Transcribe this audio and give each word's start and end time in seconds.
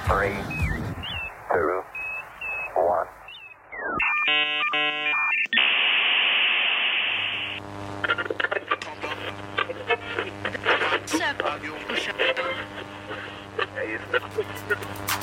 Three, 0.00 0.36
two, 1.50 1.82
one. 2.74 3.06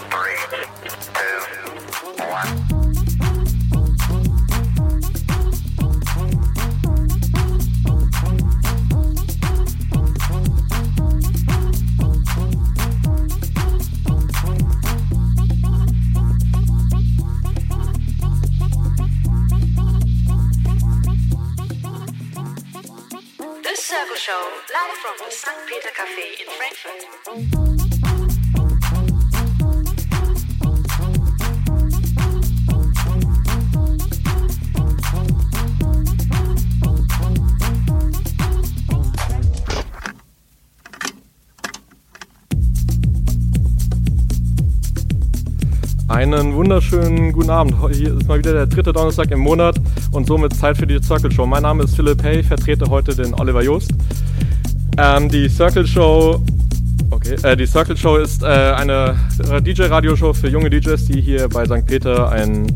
Three, 0.10 0.38
two, 1.14 1.40
one. 2.24 2.80
Show, 24.21 24.34
live 24.71 24.98
from 24.98 25.16
the 25.18 25.32
St. 25.32 25.50
Peter 25.68 25.89
Cafe 25.96 26.21
in 26.39 26.46
Frankfurt. 26.46 27.21
Einen 46.12 46.53
wunderschönen 46.53 47.31
guten 47.31 47.50
Abend. 47.50 47.73
Hier 47.92 48.16
ist 48.16 48.28
mal 48.28 48.38
wieder 48.38 48.53
der 48.53 48.67
dritte 48.67 48.92
Donnerstag 48.94 49.32
im 49.32 49.40
Monat 49.40 49.78
und 50.12 50.28
somit 50.28 50.54
Zeit 50.54 50.78
für 50.78 50.86
die 50.86 51.02
Circle 51.02 51.32
Show. 51.32 51.45
Mein 51.45 51.64
Name 51.64 51.86
ist 51.86 51.95
Philipp 51.95 52.22
Hay, 52.22 52.44
vertrete 52.44 52.86
heute 52.90 53.16
den 53.16 53.34
Oliver 53.40 53.64
Joost. 53.64 53.92
Ähm, 54.97 55.30
die 55.30 55.47
Circle 55.47 55.88
Show, 55.88 56.42
okay, 57.11 57.36
äh, 57.44 57.56
die 57.56 57.66
Circle 57.66 57.95
Show 57.95 58.17
ist 58.17 58.44
äh, 58.44 58.45
eine 58.45 59.16
DJ-Radioshow 59.39 60.33
für 60.33 60.50
junge 60.50 60.70
DJs, 60.70 61.06
die 61.06 61.22
hier 61.22 61.48
bei 61.48 61.66
St. 61.66 61.86
Peter 61.86 62.30
einen 62.30 62.67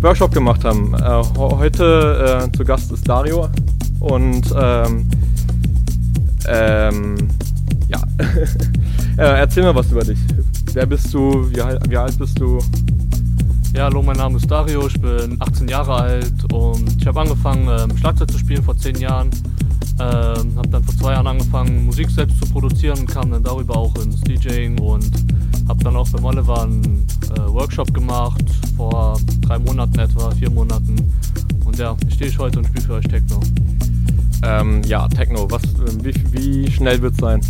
Workshop 0.00 0.32
gemacht 0.32 0.64
haben. 0.64 0.94
Äh, 0.94 1.22
heute 1.36 2.48
äh, 2.52 2.56
zu 2.56 2.64
Gast 2.64 2.92
ist 2.92 3.08
Dario 3.08 3.48
und 4.00 4.54
ähm, 4.56 5.08
ähm, 6.48 7.28
ja, 7.88 7.98
äh, 9.18 9.40
erzähl 9.40 9.64
mal 9.64 9.74
was 9.74 9.90
über 9.90 10.04
dich. 10.04 10.18
Wer 10.72 10.86
bist 10.86 11.12
du? 11.12 11.50
Wie, 11.50 11.90
wie 11.90 11.96
alt 11.96 12.18
bist 12.18 12.38
du? 12.38 12.58
Ja, 13.74 13.84
hallo, 13.84 14.02
mein 14.02 14.16
Name 14.16 14.36
ist 14.38 14.50
Dario, 14.50 14.86
ich 14.86 14.98
bin 15.00 15.36
18 15.38 15.68
Jahre 15.68 15.94
alt 15.94 16.52
und 16.52 16.96
ich 16.98 17.06
habe 17.06 17.20
angefangen, 17.20 17.68
ähm, 17.68 17.96
Schlagzeug 17.98 18.30
zu 18.30 18.38
spielen 18.38 18.62
vor 18.62 18.76
10 18.76 18.96
Jahren. 18.96 19.30
Ähm, 19.98 20.56
habe 20.56 20.68
dann 20.68 20.84
vor 20.84 20.94
zwei 20.96 21.12
Jahren 21.12 21.26
angefangen, 21.26 21.86
Musik 21.86 22.10
selbst 22.10 22.38
zu 22.38 22.46
produzieren 22.46 22.98
und 23.00 23.06
kam 23.06 23.30
dann 23.30 23.42
darüber 23.42 23.76
auch 23.76 23.94
ins 23.96 24.20
DJing 24.20 24.78
und 24.78 25.10
habe 25.68 25.82
dann 25.82 25.96
auch 25.96 26.08
beim 26.10 26.24
Oliver 26.24 26.62
einen 26.62 27.06
äh, 27.34 27.40
Workshop 27.48 27.92
gemacht, 27.94 28.44
vor 28.76 29.18
drei 29.40 29.58
Monaten 29.58 29.98
etwa, 29.98 30.30
vier 30.32 30.50
Monaten. 30.50 30.96
Und 31.64 31.78
ja, 31.78 31.96
hier 32.02 32.10
stehe 32.10 32.30
ich 32.30 32.38
heute 32.38 32.58
und 32.58 32.66
spiele 32.66 32.84
für 32.84 32.92
euch 32.94 33.06
Techno. 33.06 33.40
Ähm, 34.42 34.82
ja, 34.84 35.08
Techno. 35.08 35.50
Was, 35.50 35.62
äh, 35.62 36.04
wie, 36.04 36.14
wie 36.32 36.70
schnell 36.70 37.00
wird's 37.00 37.18
sein? 37.18 37.40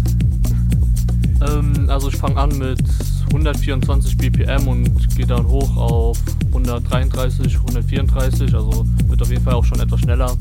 Ähm, 1.42 1.86
also 1.88 2.08
ich 2.08 2.16
fange 2.16 2.36
an 2.36 2.56
mit 2.56 2.82
124 3.28 4.16
BPM 4.16 4.68
und 4.68 5.16
gehe 5.16 5.26
dann 5.26 5.46
hoch 5.46 5.76
auf 5.76 6.18
133, 6.48 7.56
134, 7.56 8.54
also 8.54 8.86
wird 9.08 9.20
auf 9.20 9.30
jeden 9.30 9.42
Fall 9.42 9.54
auch 9.54 9.64
schon 9.64 9.80
etwas 9.80 10.00
schneller. 10.00 10.36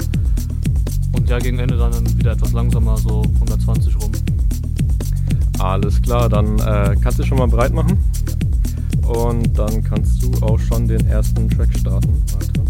Ja, 1.27 1.39
gegen 1.39 1.57
Ende 1.59 1.75
dann 1.75 2.17
wieder 2.17 2.33
etwas 2.33 2.51
langsamer, 2.51 2.97
so 2.97 3.23
120 3.23 3.95
rum. 4.01 4.11
Alles 5.59 6.01
klar, 6.01 6.29
dann 6.29 6.59
äh, 6.59 6.95
kannst 7.01 7.19
du 7.19 7.23
schon 7.23 7.39
mal 7.39 7.47
bereit 7.47 7.73
machen. 7.73 7.97
Und 9.07 9.57
dann 9.57 9.83
kannst 9.83 10.23
du 10.23 10.31
auch 10.41 10.59
schon 10.59 10.87
den 10.87 11.05
ersten 11.07 11.49
Track 11.49 11.75
starten. 11.77 12.23
Warte. 12.31 12.64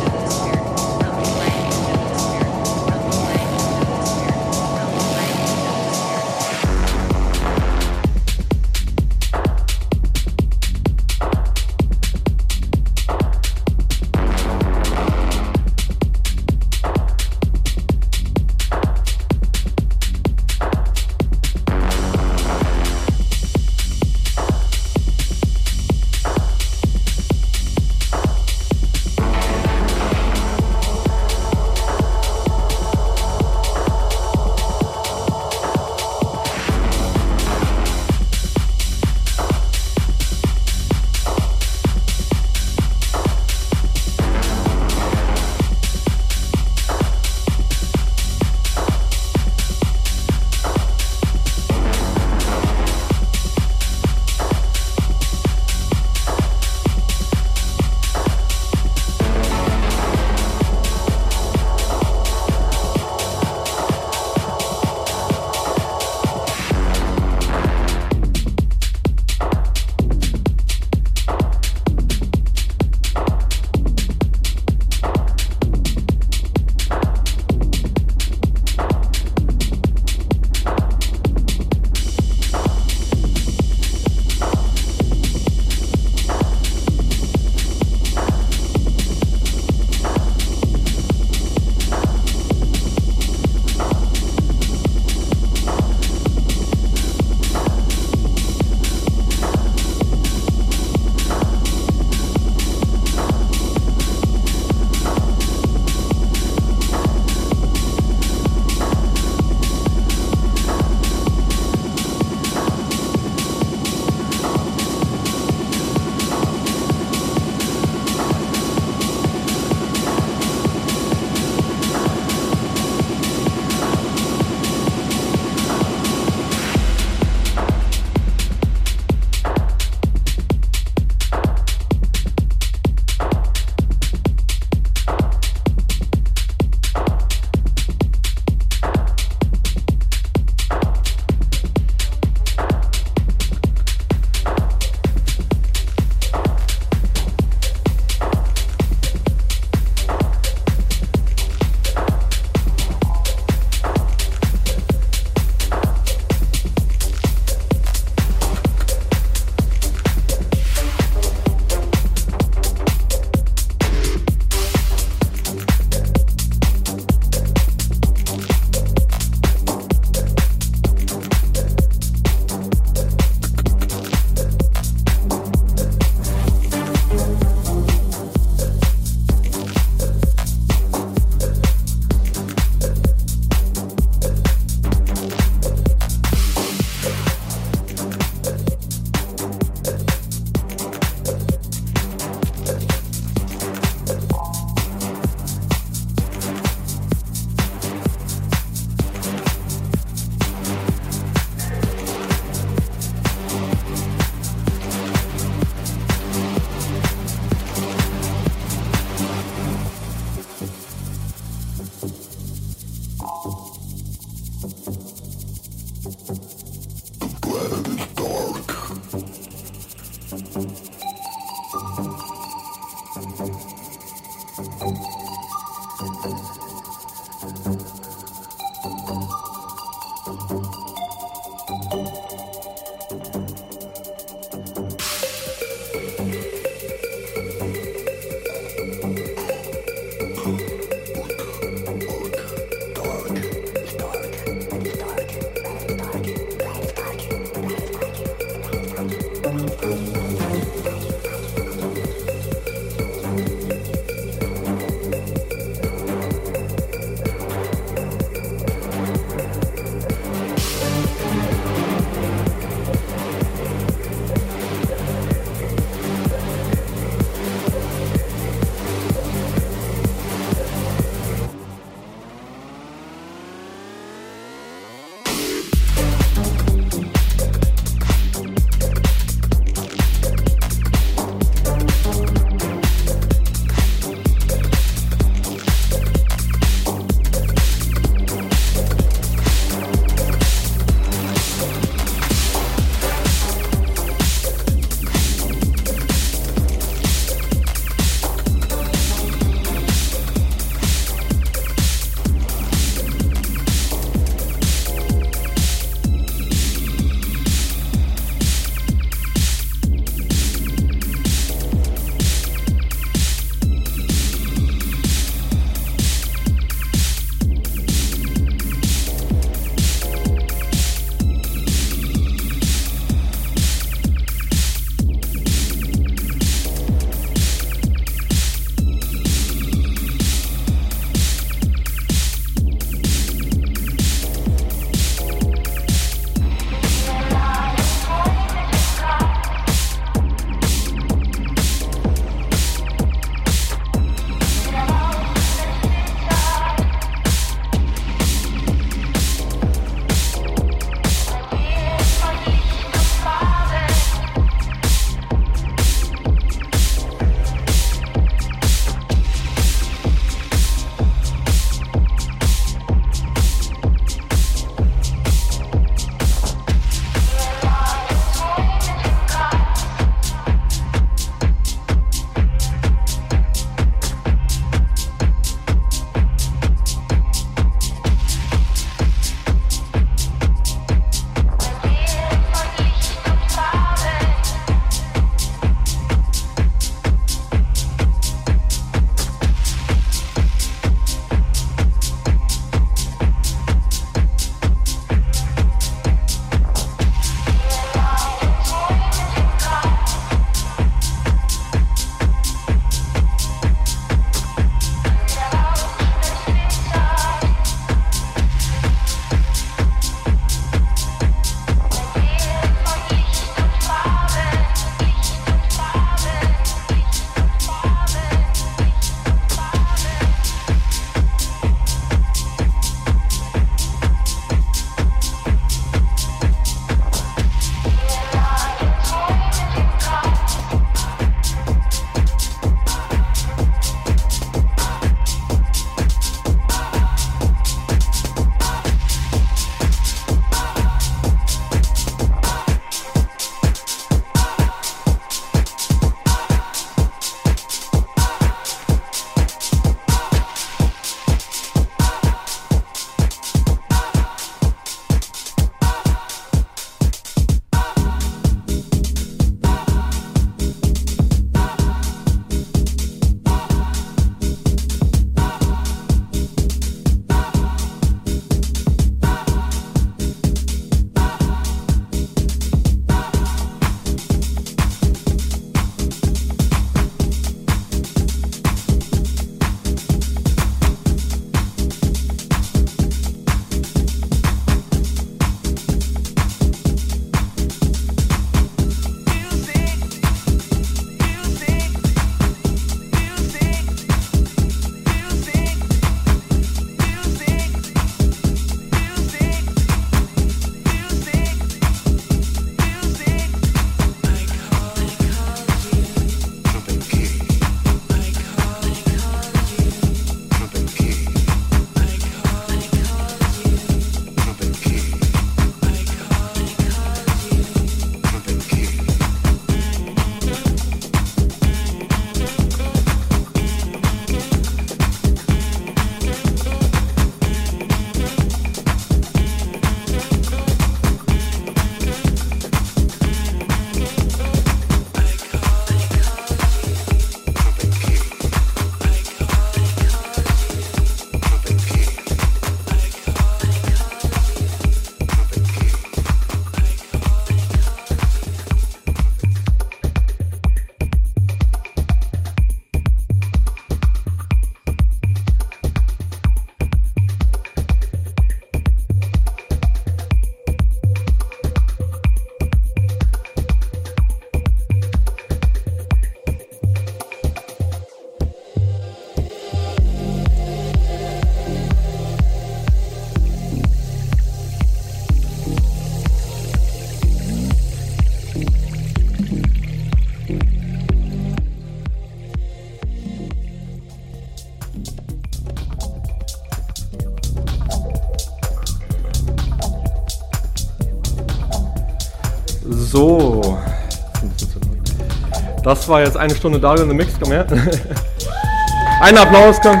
Das 595.94 596.08
war 596.08 596.22
jetzt 596.22 596.36
eine 596.36 596.52
Stunde 596.52 596.80
Dario 596.80 597.04
in 597.04 597.08
the 597.08 597.14
Mix, 597.14 597.34
komm 597.40 597.52
her. 597.52 597.64
Ein 599.20 599.38
Applaus, 599.38 599.80
komm. 599.80 599.92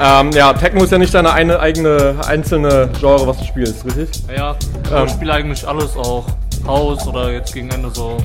ähm, 0.00 0.30
ja, 0.30 0.52
Techno 0.52 0.84
ist 0.84 0.92
ja 0.92 0.98
nicht 0.98 1.12
deine 1.12 1.32
eine 1.32 1.58
eigene 1.58 2.14
einzelne 2.24 2.88
Genre, 3.00 3.26
was 3.26 3.38
du 3.38 3.44
spielst, 3.46 3.84
richtig? 3.84 4.10
Ja, 4.34 4.54
Ähm. 4.92 5.06
ich 5.06 5.12
spiele 5.12 5.32
eigentlich 5.32 5.66
alles 5.66 5.96
auch. 5.96 6.24
Haus 6.64 7.04
oder 7.08 7.32
jetzt 7.32 7.52
gegen 7.52 7.68
Ende 7.70 7.90
so. 7.90 8.16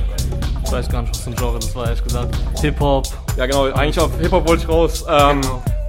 Ich 0.64 0.70
weiß 0.70 0.88
gar 0.88 1.02
nicht, 1.02 1.10
was 1.10 1.22
für 1.22 1.30
ein 1.30 1.36
Genre 1.36 1.58
das 1.58 1.74
war, 1.74 1.86
ehrlich 1.86 2.04
gesagt. 2.04 2.32
Hip-Hop. 2.60 3.08
Ja, 3.36 3.46
genau. 3.46 3.64
Eigentlich 3.72 3.98
auf 3.98 4.12
Hip-Hop 4.20 4.46
wollte 4.46 4.62
ich 4.62 4.68
raus. 4.68 5.04
Ähm, 5.10 5.40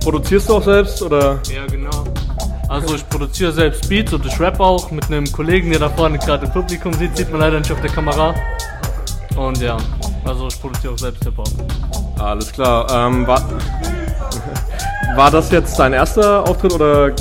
produzierst 0.01 0.49
du 0.49 0.55
auch 0.55 0.63
selbst 0.63 1.03
oder? 1.03 1.37
Ja, 1.53 1.67
genau. 1.69 2.03
Also 2.71 2.95
ich 2.95 3.07
produziere 3.09 3.51
selbst 3.51 3.89
Beats 3.89 4.13
und 4.13 4.25
ich 4.25 4.39
rap 4.39 4.57
auch 4.61 4.91
mit 4.91 5.07
einem 5.07 5.29
Kollegen, 5.29 5.71
der 5.71 5.79
da 5.79 5.89
vorne 5.89 6.17
gerade 6.17 6.45
im 6.45 6.53
Publikum 6.53 6.93
sieht, 6.93 7.17
sieht 7.17 7.29
man 7.29 7.41
leider 7.41 7.59
nicht 7.59 7.69
auf 7.69 7.81
der 7.81 7.89
Kamera. 7.89 8.33
Und 9.35 9.57
ja, 9.57 9.75
also 10.23 10.47
ich 10.47 10.61
produziere 10.61 10.93
auch 10.93 10.97
selbst 10.97 11.21
Hip-Hop. 11.25 11.49
Alles 12.17 12.49
klar. 12.49 12.87
Ähm, 12.89 13.27
war, 13.27 13.41
war 15.17 15.29
das 15.29 15.51
jetzt 15.51 15.77
dein 15.77 15.91
erster 15.91 16.47
Auftritt 16.47 16.73
oder 16.73 17.11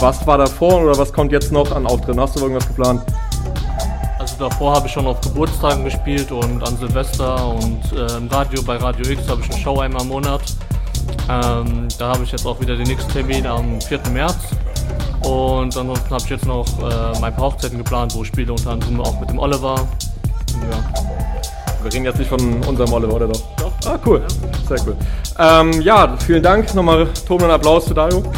was 0.00 0.26
war 0.26 0.38
davor 0.38 0.80
oder 0.80 0.96
was 0.96 1.12
kommt 1.12 1.32
jetzt 1.32 1.52
noch 1.52 1.70
an 1.76 1.86
Auftritten? 1.86 2.18
Hast 2.18 2.36
du 2.36 2.40
irgendwas 2.40 2.66
geplant? 2.66 3.02
Also 4.18 4.36
davor 4.38 4.76
habe 4.76 4.86
ich 4.86 4.92
schon 4.94 5.06
auf 5.06 5.20
Geburtstagen 5.20 5.84
gespielt 5.84 6.32
und 6.32 6.66
an 6.66 6.78
Silvester 6.78 7.48
und 7.48 7.92
äh, 7.92 8.16
im 8.16 8.28
Radio, 8.28 8.62
bei 8.62 8.78
Radio 8.78 9.06
X 9.10 9.28
habe 9.28 9.42
ich 9.42 9.52
eine 9.52 9.60
Show 9.60 9.80
einmal 9.80 10.00
im 10.00 10.08
Monat. 10.08 10.40
Ähm, 11.28 11.88
da 11.98 12.14
habe 12.14 12.24
ich 12.24 12.32
jetzt 12.32 12.46
auch 12.46 12.58
wieder 12.58 12.74
den 12.74 12.86
nächsten 12.86 13.12
Termin 13.12 13.46
am 13.46 13.78
4. 13.82 14.00
März. 14.10 14.38
Und 15.24 15.76
ansonsten 15.76 16.10
habe 16.10 16.22
ich 16.22 16.30
jetzt 16.30 16.46
noch 16.46 16.66
äh, 16.78 17.18
mein 17.20 17.34
paar 17.34 17.46
Hochzeiten 17.46 17.78
geplant, 17.78 18.14
wo 18.14 18.22
ich 18.22 18.28
spiele, 18.28 18.52
unter 18.52 18.70
anderem 18.70 19.00
auch 19.00 19.18
mit 19.20 19.30
dem 19.30 19.38
Oliver. 19.38 19.74
Ja. 20.70 21.04
Wir 21.82 21.92
reden 21.92 22.04
jetzt 22.04 22.18
nicht 22.18 22.28
von 22.28 22.62
unserem 22.64 22.92
Oliver, 22.92 23.14
oder 23.14 23.28
doch? 23.28 23.42
Doch. 23.56 23.72
Ah, 23.86 23.98
cool. 24.06 24.22
Sehr 24.68 24.78
cool. 24.86 24.96
Ähm, 25.38 25.80
ja, 25.80 26.16
vielen 26.18 26.42
Dank. 26.42 26.74
Nochmal 26.74 27.08
Ton 27.26 27.42
und 27.42 27.50
Applaus 27.50 27.88
für 27.88 27.94
Dario. 27.94 28.22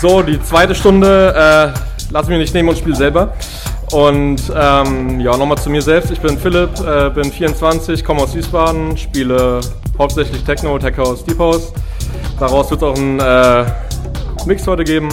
so, 0.00 0.22
die 0.22 0.42
zweite 0.42 0.74
Stunde. 0.74 1.72
Äh, 1.74 1.78
lass 2.10 2.26
mich 2.28 2.38
nicht 2.38 2.54
nehmen 2.54 2.68
und 2.68 2.78
spiel 2.78 2.94
selber. 2.94 3.32
Und 3.92 4.40
ähm, 4.54 5.20
ja, 5.20 5.36
nochmal 5.36 5.58
zu 5.58 5.70
mir 5.70 5.82
selbst. 5.82 6.10
Ich 6.10 6.20
bin 6.20 6.38
Philipp, 6.38 6.78
äh, 6.80 7.10
bin 7.10 7.32
24, 7.32 8.04
komme 8.04 8.22
aus 8.22 8.34
Wiesbaden, 8.34 8.96
spiele 8.98 9.60
hauptsächlich 9.98 10.44
Techno, 10.44 10.78
Tech 10.78 10.96
House, 10.98 11.24
Deep 11.24 11.38
House. 11.38 11.72
Daraus 12.38 12.70
wird 12.70 12.82
es 12.82 12.88
auch 12.88 12.96
einen 12.96 13.20
äh, 13.20 13.64
Mix 14.46 14.66
heute 14.66 14.84
geben. 14.84 15.08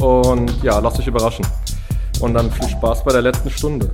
Und 0.00 0.62
ja, 0.62 0.78
lasst 0.78 0.98
euch 0.98 1.06
überraschen. 1.06 1.46
Und 2.20 2.34
dann 2.34 2.50
viel 2.50 2.68
Spaß 2.68 3.04
bei 3.04 3.12
der 3.12 3.22
letzten 3.22 3.50
Stunde. 3.50 3.90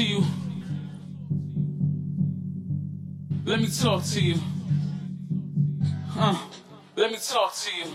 to 0.00 0.06
you. 0.06 0.24
Let 3.44 3.60
me 3.60 3.68
talk 3.68 4.02
to 4.02 4.20
you. 4.20 4.36
Let 6.96 7.10
me 7.10 7.18
talk 7.18 7.54
to 7.54 7.70
you. 7.76 7.92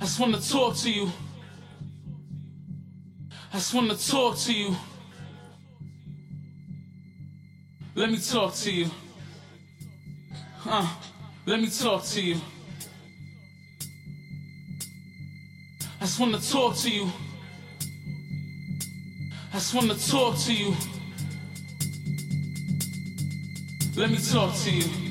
I 0.00 0.04
just 0.04 0.18
want 0.18 0.34
to 0.34 0.50
talk 0.50 0.74
to 0.78 0.90
you. 0.90 1.12
I 3.52 3.56
just 3.58 3.72
want 3.72 3.90
to 3.92 4.10
talk 4.10 4.36
to 4.38 4.52
you. 4.52 4.74
Let 7.94 8.10
me 8.10 8.18
talk 8.18 8.54
to 8.54 8.72
you. 8.72 8.90
Let 11.46 11.60
me 11.60 11.70
talk 11.70 12.02
to 12.04 12.20
you. 12.20 12.40
I 16.00 16.04
just 16.04 16.18
want 16.18 16.34
to 16.34 16.50
talk 16.50 16.74
to 16.78 16.90
you 16.90 17.12
just 19.72 19.86
wanna 19.86 19.94
talk 19.94 20.36
to 20.36 20.52
you. 20.52 20.74
Let 23.94 24.10
me 24.10 24.18
talk 24.18 24.56
to 24.64 24.70
you. 24.72 25.09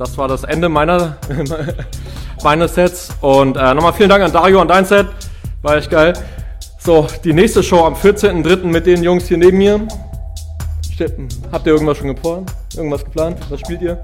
Das 0.00 0.16
war 0.16 0.28
das 0.28 0.44
Ende 0.44 0.68
meiner, 0.68 1.16
meines 2.42 2.74
Sets. 2.74 3.10
Und 3.20 3.56
äh, 3.56 3.74
nochmal 3.74 3.92
vielen 3.92 4.08
Dank 4.08 4.24
an 4.24 4.32
Dario 4.32 4.60
und 4.60 4.68
dein 4.68 4.84
Set. 4.84 5.06
War 5.62 5.76
echt 5.76 5.90
geil. 5.90 6.14
So, 6.78 7.06
die 7.24 7.34
nächste 7.34 7.62
Show 7.62 7.84
am 7.84 7.94
14.03. 7.94 8.64
mit 8.64 8.86
den 8.86 9.02
Jungs 9.02 9.26
hier 9.28 9.36
neben 9.36 9.58
mir. 9.58 9.86
Ste- 10.94 11.12
Habt 11.52 11.66
ihr 11.66 11.72
irgendwas 11.74 11.98
schon 11.98 12.08
geplant? 12.08 12.50
Irgendwas 12.74 13.04
geplant? 13.04 13.38
Was 13.50 13.60
spielt 13.60 13.82
ihr? 13.82 14.02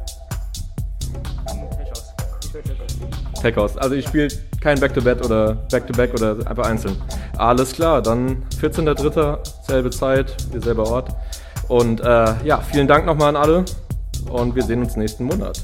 Tech 3.40 3.56
House. 3.56 3.76
Also 3.78 3.94
ich 3.94 4.06
spiele 4.06 4.28
kein 4.60 4.78
Back-to-Back 4.80 5.24
oder 5.24 5.54
Back-to-Back 5.70 6.14
oder 6.14 6.36
einfach 6.46 6.66
einzeln. 6.66 6.96
Alles 7.38 7.72
klar, 7.72 8.02
dann 8.02 8.42
14.03. 8.60 9.38
selbe 9.66 9.90
Zeit, 9.90 10.36
derselbe 10.52 10.86
Ort. 10.86 11.08
Und 11.68 12.00
äh, 12.00 12.34
ja, 12.44 12.60
vielen 12.60 12.86
Dank 12.88 13.06
nochmal 13.06 13.28
an 13.30 13.36
alle 13.36 13.64
und 14.30 14.54
wir 14.54 14.62
sehen 14.62 14.82
uns 14.82 14.96
nächsten 14.96 15.24
Monat. 15.24 15.62